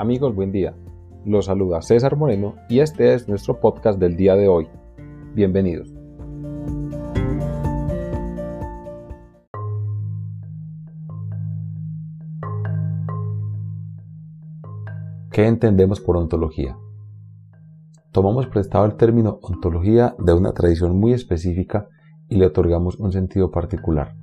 Amigos, 0.00 0.34
buen 0.34 0.50
día. 0.50 0.74
Los 1.26 1.44
saluda 1.44 1.82
César 1.82 2.16
Moreno 2.16 2.54
y 2.70 2.78
este 2.80 3.12
es 3.12 3.28
nuestro 3.28 3.60
podcast 3.60 3.98
del 3.98 4.16
día 4.16 4.34
de 4.34 4.48
hoy. 4.48 4.66
Bienvenidos. 5.34 5.92
¿Qué 15.30 15.46
entendemos 15.46 16.00
por 16.00 16.16
ontología? 16.16 16.78
Tomamos 18.10 18.46
prestado 18.46 18.86
el 18.86 18.96
término 18.96 19.38
ontología 19.42 20.14
de 20.18 20.32
una 20.32 20.52
tradición 20.52 20.98
muy 20.98 21.12
específica 21.12 21.90
y 22.26 22.36
le 22.36 22.46
otorgamos 22.46 22.96
un 22.96 23.12
sentido 23.12 23.50
particular. 23.50 24.14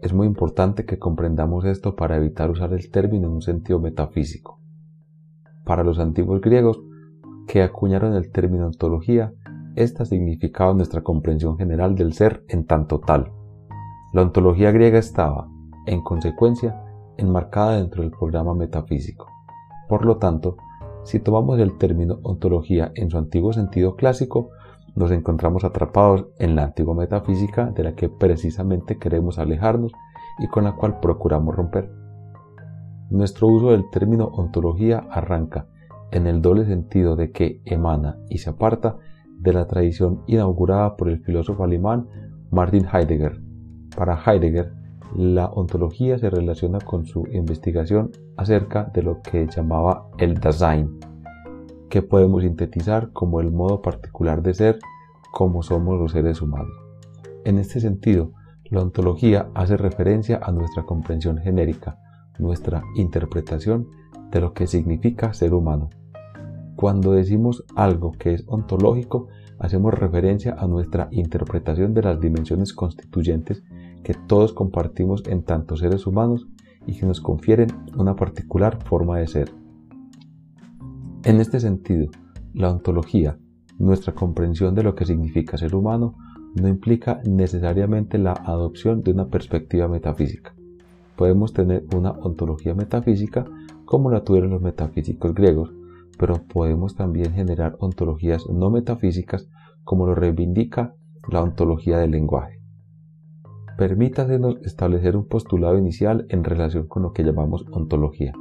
Es 0.00 0.14
muy 0.14 0.26
importante 0.26 0.86
que 0.86 0.98
comprendamos 0.98 1.66
esto 1.66 1.94
para 1.94 2.16
evitar 2.16 2.48
usar 2.48 2.72
el 2.72 2.90
término 2.90 3.26
en 3.26 3.34
un 3.34 3.42
sentido 3.42 3.78
metafísico. 3.78 4.63
Para 5.64 5.82
los 5.82 5.98
antiguos 5.98 6.40
griegos, 6.40 6.80
que 7.46 7.62
acuñaron 7.62 8.14
el 8.14 8.30
término 8.30 8.66
ontología, 8.66 9.32
esta 9.76 10.04
significaba 10.04 10.74
nuestra 10.74 11.02
comprensión 11.02 11.56
general 11.56 11.94
del 11.94 12.12
ser 12.12 12.44
en 12.48 12.66
tanto 12.66 13.00
tal. 13.00 13.32
La 14.12 14.22
ontología 14.22 14.70
griega 14.70 14.98
estaba, 14.98 15.48
en 15.86 16.02
consecuencia, 16.02 16.80
enmarcada 17.16 17.76
dentro 17.76 18.02
del 18.02 18.12
programa 18.12 18.54
metafísico. 18.54 19.26
Por 19.88 20.04
lo 20.04 20.18
tanto, 20.18 20.56
si 21.02 21.18
tomamos 21.18 21.58
el 21.58 21.76
término 21.76 22.18
ontología 22.22 22.92
en 22.94 23.10
su 23.10 23.18
antiguo 23.18 23.52
sentido 23.52 23.96
clásico, 23.96 24.50
nos 24.94 25.10
encontramos 25.10 25.64
atrapados 25.64 26.26
en 26.38 26.56
la 26.56 26.64
antigua 26.64 26.94
metafísica 26.94 27.66
de 27.66 27.84
la 27.84 27.94
que 27.94 28.08
precisamente 28.08 28.98
queremos 28.98 29.38
alejarnos 29.38 29.92
y 30.38 30.46
con 30.48 30.64
la 30.64 30.76
cual 30.76 31.00
procuramos 31.00 31.54
romper. 31.56 32.03
Nuestro 33.10 33.48
uso 33.48 33.70
del 33.70 33.88
término 33.90 34.26
ontología 34.26 35.06
arranca 35.10 35.66
en 36.10 36.26
el 36.26 36.40
doble 36.40 36.64
sentido 36.64 37.16
de 37.16 37.32
que 37.32 37.60
emana 37.64 38.18
y 38.28 38.38
se 38.38 38.50
aparta 38.50 38.96
de 39.38 39.52
la 39.52 39.66
tradición 39.66 40.22
inaugurada 40.26 40.96
por 40.96 41.08
el 41.08 41.20
filósofo 41.20 41.64
alemán 41.64 42.08
Martin 42.50 42.86
Heidegger. 42.90 43.40
Para 43.96 44.18
Heidegger, 44.24 44.72
la 45.14 45.46
ontología 45.46 46.18
se 46.18 46.30
relaciona 46.30 46.78
con 46.78 47.04
su 47.04 47.26
investigación 47.32 48.10
acerca 48.36 48.84
de 48.94 49.02
lo 49.02 49.20
que 49.20 49.46
llamaba 49.46 50.08
el 50.18 50.40
Dasein, 50.40 50.98
que 51.90 52.02
podemos 52.02 52.42
sintetizar 52.42 53.12
como 53.12 53.40
el 53.40 53.52
modo 53.52 53.82
particular 53.82 54.42
de 54.42 54.54
ser 54.54 54.78
como 55.30 55.62
somos 55.62 55.98
los 56.00 56.12
seres 56.12 56.40
humanos. 56.40 56.72
En 57.44 57.58
este 57.58 57.80
sentido, 57.80 58.32
la 58.70 58.80
ontología 58.80 59.50
hace 59.54 59.76
referencia 59.76 60.40
a 60.42 60.50
nuestra 60.50 60.84
comprensión 60.84 61.38
genérica, 61.38 61.98
nuestra 62.38 62.82
interpretación 62.96 63.88
de 64.30 64.40
lo 64.40 64.52
que 64.52 64.66
significa 64.66 65.32
ser 65.34 65.54
humano. 65.54 65.90
Cuando 66.76 67.12
decimos 67.12 67.64
algo 67.76 68.12
que 68.12 68.34
es 68.34 68.44
ontológico, 68.46 69.28
hacemos 69.58 69.94
referencia 69.94 70.54
a 70.58 70.66
nuestra 70.66 71.08
interpretación 71.12 71.94
de 71.94 72.02
las 72.02 72.20
dimensiones 72.20 72.72
constituyentes 72.72 73.62
que 74.02 74.14
todos 74.14 74.52
compartimos 74.52 75.22
en 75.26 75.44
tantos 75.44 75.80
seres 75.80 76.06
humanos 76.06 76.48
y 76.86 76.98
que 76.98 77.06
nos 77.06 77.20
confieren 77.20 77.68
una 77.96 78.16
particular 78.16 78.82
forma 78.84 79.18
de 79.18 79.26
ser. 79.28 79.52
En 81.22 81.40
este 81.40 81.60
sentido, 81.60 82.10
la 82.52 82.70
ontología, 82.70 83.38
nuestra 83.78 84.14
comprensión 84.14 84.74
de 84.74 84.82
lo 84.82 84.94
que 84.94 85.06
significa 85.06 85.56
ser 85.56 85.74
humano, 85.74 86.16
no 86.54 86.68
implica 86.68 87.20
necesariamente 87.24 88.18
la 88.18 88.32
adopción 88.32 89.02
de 89.02 89.12
una 89.12 89.28
perspectiva 89.28 89.88
metafísica. 89.88 90.54
Podemos 91.16 91.52
tener 91.52 91.84
una 91.94 92.10
ontología 92.10 92.74
metafísica 92.74 93.44
como 93.84 94.10
la 94.10 94.24
tuvieron 94.24 94.50
los 94.50 94.62
metafísicos 94.62 95.34
griegos, 95.34 95.72
pero 96.18 96.42
podemos 96.46 96.94
también 96.94 97.32
generar 97.32 97.76
ontologías 97.78 98.48
no 98.48 98.70
metafísicas 98.70 99.48
como 99.84 100.06
lo 100.06 100.14
reivindica 100.14 100.94
la 101.28 101.42
ontología 101.42 101.98
del 101.98 102.12
lenguaje. 102.12 102.60
Permítasenos 103.76 104.56
establecer 104.64 105.16
un 105.16 105.26
postulado 105.26 105.76
inicial 105.76 106.26
en 106.28 106.44
relación 106.44 106.86
con 106.86 107.02
lo 107.02 107.12
que 107.12 107.24
llamamos 107.24 107.66
ontología. 107.72 108.32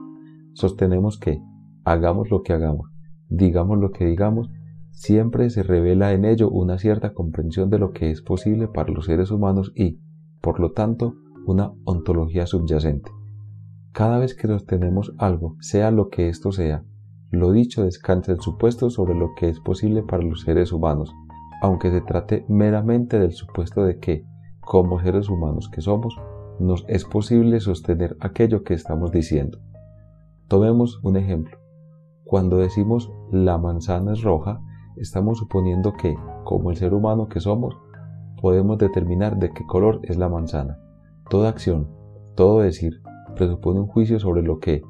Sostenemos 0.54 1.18
que, 1.18 1.42
hagamos 1.84 2.30
lo 2.30 2.44
que 2.44 2.54
hagamos, 2.54 2.92
digamos 3.30 3.80
lo 3.80 3.92
que 3.92 4.06
digamos, 4.06 4.50
siempre 4.92 5.50
se 5.50 5.64
revela 5.64 6.14
en 6.14 6.26
ello 6.26 6.50
una 6.50 6.78
cierta 6.78 7.14
comprensión 7.14 7.70
de 7.70 7.80
lo 7.80 7.92
que 7.92 8.12
es 8.12 8.22
posible 8.22 8.68
para 8.68 8.92
los 8.92 9.06
seres 9.06 9.32
humanos 9.32 9.74
y, 9.76 10.00
por 10.40 10.60
lo 10.60 10.72
tanto, 10.72 11.16
una 11.46 11.74
ontología 11.86 12.46
subyacente. 12.46 13.12
Cada 13.92 14.18
vez 14.18 14.36
que 14.36 14.48
sostenemos 14.48 15.14
algo, 15.18 15.56
sea 15.60 15.92
lo 15.92 16.10
que 16.10 16.30
esto 16.30 16.52
sea, 16.52 16.84
lo 17.30 17.52
dicho 17.52 17.84
descansa 17.84 18.32
el 18.32 18.40
supuesto 18.40 18.90
sobre 18.90 19.16
lo 19.16 19.34
que 19.36 19.50
es 19.50 19.60
posible 19.60 20.04
para 20.04 20.24
los 20.24 20.42
seres 20.42 20.72
humanos, 20.72 21.14
aunque 21.62 21.92
se 21.92 22.02
trate 22.02 22.46
meramente 22.48 23.20
del 23.20 23.32
supuesto 23.32 23.84
de 23.84 24.00
que, 24.00 24.26
como 24.62 25.00
seres 25.00 25.30
humanos 25.30 25.70
que 25.70 25.82
somos, 25.82 26.16
nos 26.60 26.86
es 26.88 27.06
posible 27.06 27.60
sostener 27.60 28.16
aquello 28.20 28.64
que 28.64 28.74
estamos 28.74 29.12
diciendo. 29.12 29.60
Tomemos 30.48 31.00
un 31.04 31.18
ejemplo. 31.18 31.58
Cuando 32.24 32.58
decimos 32.58 33.12
la 33.32 33.58
manzana 33.58 34.14
es 34.14 34.22
roja, 34.22 34.62
estamos 34.98 35.40
suponiendo 35.40 35.94
que, 35.94 36.16
como 36.44 36.70
el 36.70 36.78
ser 36.78 36.94
humano 36.94 37.28
que 37.28 37.40
somos, 37.40 37.76
podemos 38.42 38.78
determinar 38.78 39.38
de 39.38 39.52
qué 39.54 39.66
color 39.66 40.00
es 40.04 40.18
la 40.18 40.30
manzana. 40.30 40.78
Toda 41.30 41.50
acción, 41.50 41.88
todo 42.36 42.60
decir, 42.60 43.02
presupone 43.36 43.80
un 43.80 43.88
juicio 43.88 44.20
sobre 44.20 44.44
lo 44.44 44.60
que, 44.60 44.84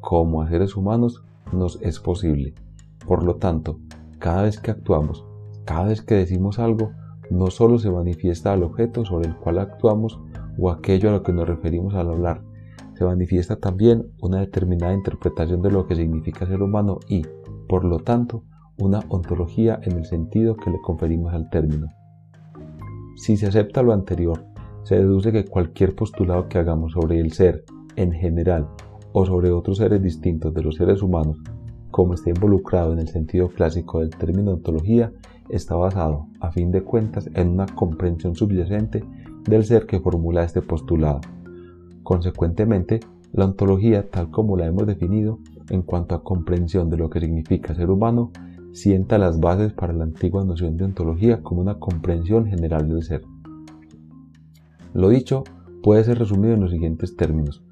como 0.00 0.46
seres 0.46 0.76
humanos, 0.76 1.24
nos 1.52 1.80
es 1.82 2.00
posible. 2.00 2.54
Por 3.06 3.22
lo 3.22 3.36
tanto, 3.36 3.78
cada 4.18 4.42
vez 4.42 4.60
que 4.60 4.70
actuamos, 4.70 5.24
cada 5.64 5.84
vez 5.84 6.02
que 6.02 6.14
decimos 6.14 6.58
algo, 6.58 6.92
no 7.30 7.50
solo 7.50 7.78
se 7.78 7.90
manifiesta 7.90 8.52
al 8.52 8.62
objeto 8.62 9.04
sobre 9.04 9.28
el 9.28 9.36
cual 9.36 9.58
actuamos 9.58 10.20
o 10.58 10.70
aquello 10.70 11.08
a 11.08 11.12
lo 11.12 11.22
que 11.22 11.32
nos 11.32 11.48
referimos 11.48 11.94
al 11.94 12.10
hablar, 12.10 12.42
se 12.94 13.04
manifiesta 13.04 13.56
también 13.56 14.10
una 14.22 14.40
determinada 14.40 14.94
interpretación 14.94 15.60
de 15.60 15.70
lo 15.70 15.86
que 15.86 15.96
significa 15.96 16.46
ser 16.46 16.62
humano 16.62 16.98
y, 17.08 17.26
por 17.68 17.84
lo 17.84 17.98
tanto, 17.98 18.44
una 18.78 19.00
ontología 19.08 19.78
en 19.82 19.98
el 19.98 20.06
sentido 20.06 20.56
que 20.56 20.70
le 20.70 20.80
conferimos 20.80 21.34
al 21.34 21.50
término. 21.50 21.88
Si 23.16 23.36
se 23.36 23.46
acepta 23.46 23.82
lo 23.82 23.92
anterior, 23.92 24.44
se 24.86 24.94
deduce 24.94 25.32
que 25.32 25.44
cualquier 25.44 25.96
postulado 25.96 26.48
que 26.48 26.58
hagamos 26.58 26.92
sobre 26.92 27.18
el 27.18 27.32
ser 27.32 27.64
en 27.96 28.12
general 28.12 28.68
o 29.12 29.26
sobre 29.26 29.50
otros 29.50 29.78
seres 29.78 30.00
distintos 30.00 30.54
de 30.54 30.62
los 30.62 30.76
seres 30.76 31.02
humanos, 31.02 31.38
como 31.90 32.14
está 32.14 32.30
involucrado 32.30 32.92
en 32.92 33.00
el 33.00 33.08
sentido 33.08 33.48
clásico 33.48 33.98
del 33.98 34.10
término 34.10 34.52
ontología, 34.52 35.12
está 35.48 35.74
basado, 35.74 36.28
a 36.38 36.52
fin 36.52 36.70
de 36.70 36.82
cuentas, 36.82 37.28
en 37.34 37.48
una 37.48 37.66
comprensión 37.66 38.36
subyacente 38.36 39.02
del 39.42 39.64
ser 39.64 39.86
que 39.86 39.98
formula 39.98 40.44
este 40.44 40.62
postulado. 40.62 41.20
Consecuentemente, 42.04 43.00
la 43.32 43.46
ontología, 43.46 44.08
tal 44.08 44.30
como 44.30 44.56
la 44.56 44.66
hemos 44.66 44.86
definido, 44.86 45.40
en 45.68 45.82
cuanto 45.82 46.14
a 46.14 46.22
comprensión 46.22 46.90
de 46.90 46.96
lo 46.96 47.10
que 47.10 47.18
significa 47.18 47.74
ser 47.74 47.90
humano, 47.90 48.30
sienta 48.72 49.18
las 49.18 49.40
bases 49.40 49.72
para 49.72 49.92
la 49.92 50.04
antigua 50.04 50.44
noción 50.44 50.76
de 50.76 50.84
ontología 50.84 51.42
como 51.42 51.60
una 51.60 51.80
comprensión 51.80 52.46
general 52.46 52.88
del 52.88 53.02
ser. 53.02 53.22
Lo 54.96 55.10
dicho 55.10 55.44
puede 55.82 56.02
ser 56.04 56.18
resumido 56.18 56.54
en 56.54 56.60
los 56.62 56.70
siguientes 56.70 57.16
términos. 57.16 57.62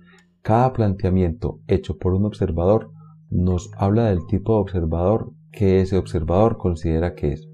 Cada 0.42 0.72
planteamiento 0.72 1.60
hecho 1.66 1.96
por 1.96 2.12
un 2.14 2.26
observador 2.26 2.90
nos 3.30 3.70
habla 3.76 4.04
del 4.04 4.26
tipo 4.26 4.54
de 4.54 4.60
observador 4.60 5.32
que 5.50 5.80
ese 5.80 5.96
observador 5.96 6.58
considera 6.58 7.14
que 7.14 7.32
es. 7.32 7.48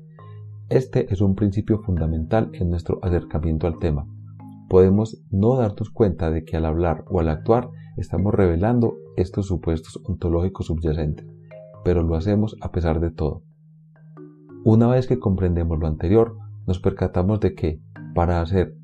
Este 0.68 1.12
es 1.12 1.20
un 1.20 1.36
principio 1.36 1.78
fundamental 1.78 2.50
en 2.52 2.70
nuestro 2.70 2.98
acercamiento 3.02 3.66
al 3.66 3.78
tema. 3.78 4.06
Podemos 4.68 5.22
no 5.30 5.56
darnos 5.56 5.90
cuenta 5.90 6.30
de 6.30 6.44
que 6.44 6.56
al 6.56 6.64
hablar 6.64 7.04
o 7.08 7.20
al 7.20 7.28
actuar 7.28 7.70
estamos 7.96 8.34
revelando 8.34 8.96
estos 9.16 9.46
supuestos 9.46 10.00
ontológicos 10.04 10.66
subyacentes 10.66 11.26
pero 11.84 12.02
lo 12.02 12.16
hacemos 12.16 12.56
a 12.60 12.72
pesar 12.72 13.00
de 13.00 13.10
todo. 13.10 13.42
Una 14.64 14.88
vez 14.88 15.06
que 15.06 15.18
comprendemos 15.18 15.78
lo 15.78 15.86
anterior, 15.86 16.36
nos 16.66 16.78
percatamos 16.78 17.40
de 17.40 17.54
que, 17.54 17.80
para 18.14 18.40
hacer 18.40 18.76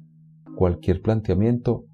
cualquier 0.56 1.02
planteamiento, 1.02 1.84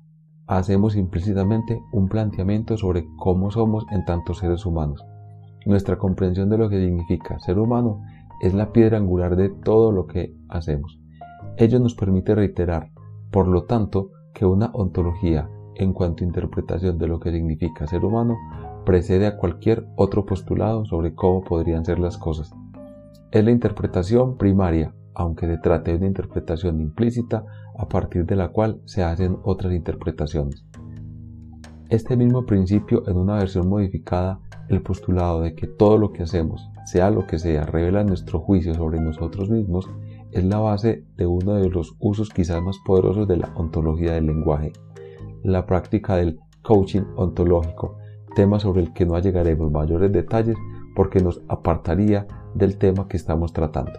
hacemos 0.47 0.97
implícitamente 0.97 1.83
un 1.93 2.09
planteamiento 2.09 2.79
sobre 2.79 3.07
cómo 3.19 3.51
somos 3.51 3.85
en 3.91 4.05
tantos 4.07 4.39
seres 4.39 4.65
humanos. 4.65 5.05
Nuestra 5.67 5.99
comprensión 5.99 6.49
de 6.49 6.59
lo 6.59 6.69
que 6.71 6.81
significa 6.81 7.39
ser 7.41 7.59
humano 7.59 8.03
es 8.41 8.55
la 8.55 8.73
piedra 8.73 8.97
angular 8.97 9.37
de 9.37 9.51
todo 9.51 9.93
lo 9.93 10.07
que 10.07 10.35
hacemos. 10.49 10.99
Ello 11.59 11.79
nos 11.79 11.95
permite 11.95 12.35
reiterar, 12.35 12.91
por 13.31 13.47
lo 13.47 13.65
tanto, 13.65 14.11
que 14.33 14.47
una 14.47 14.71
ontología 14.73 15.49
en 15.77 15.93
cuanto 15.93 16.25
a 16.25 16.27
interpretación 16.27 16.99
de 16.99 17.09
lo 17.09 17.21
que 17.21 17.31
significa 17.31 17.87
ser 17.87 18.05
humano 18.05 18.37
precede 18.85 19.27
a 19.27 19.37
cualquier 19.37 19.87
otro 19.97 20.25
postulado 20.25 20.85
sobre 20.87 21.15
cómo 21.15 21.43
podrían 21.43 21.85
ser 21.85 21.99
las 21.99 22.19
cosas. 22.19 22.53
Es 23.31 23.45
la 23.45 23.51
interpretación 23.51 24.37
primaria, 24.37 24.95
aunque 25.15 25.47
se 25.47 25.59
trate 25.59 25.93
de 25.93 25.99
una 25.99 26.07
interpretación 26.07 26.81
implícita 26.81 27.45
a 27.77 27.89
partir 27.89 28.25
de 28.27 28.37
la 28.37 28.49
cual 28.49 28.81
se 28.85 29.03
hacen 29.03 29.39
otras 29.45 29.73
interpretaciones. 29.73 30.65
Este 31.89 32.17
mismo 32.17 32.47
principio 32.47 33.07
en 33.07 33.19
una 33.19 33.37
versión 33.37 33.69
modificada, 33.69 34.41
el 34.69 34.81
postulado 34.81 35.43
de 35.43 35.55
que 35.55 35.67
todo 35.67 35.99
lo 35.99 36.13
que 36.13 36.23
hacemos, 36.23 36.71
sea 36.87 37.11
lo 37.11 37.27
que 37.27 37.39
sea, 37.39 37.65
revela 37.67 38.05
nuestro 38.05 38.41
juicio 38.41 38.75
sobre 38.75 39.01
nosotros 39.01 39.51
mismos, 39.51 39.91
es 40.31 40.45
la 40.45 40.59
base 40.59 41.05
de 41.17 41.27
uno 41.27 41.55
de 41.55 41.69
los 41.69 41.95
usos 42.01 42.31
quizás 42.31 42.63
más 42.63 42.79
poderosos 42.87 43.29
de 43.29 43.37
la 43.37 43.53
ontología 43.55 44.15
del 44.15 44.27
lenguaje, 44.27 44.73
la 45.43 45.67
práctica 45.67 46.17
del 46.17 46.41
coaching 46.63 47.03
ontológico, 47.17 47.99
tema 48.35 48.59
sobre 48.59 48.81
el 48.81 48.93
que 48.95 49.05
no 49.05 49.19
llegaremos 49.19 49.71
mayores 49.71 50.11
detalles 50.11 50.57
porque 50.95 51.21
nos 51.21 51.43
apartaría 51.49 52.27
del 52.55 52.79
tema 52.79 53.09
que 53.09 53.17
estamos 53.17 53.53
tratando. 53.53 53.93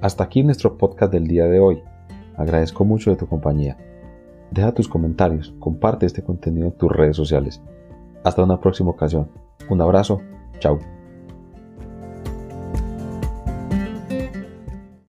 Hasta 0.00 0.24
aquí 0.24 0.42
nuestro 0.42 0.78
podcast 0.78 1.12
del 1.12 1.26
día 1.26 1.44
de 1.44 1.60
hoy. 1.60 1.82
Agradezco 2.36 2.84
mucho 2.86 3.10
de 3.10 3.16
tu 3.16 3.26
compañía. 3.26 3.76
Deja 4.50 4.72
tus 4.72 4.88
comentarios, 4.88 5.54
comparte 5.60 6.06
este 6.06 6.22
contenido 6.22 6.68
en 6.68 6.72
tus 6.72 6.90
redes 6.90 7.16
sociales. 7.16 7.60
Hasta 8.24 8.42
una 8.42 8.60
próxima 8.60 8.90
ocasión. 8.90 9.28
Un 9.68 9.80
abrazo, 9.82 10.22
chao. 10.58 10.78